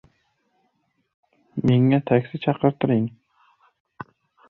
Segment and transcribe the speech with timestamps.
[1.73, 3.01] Jimlik cho‘kdi.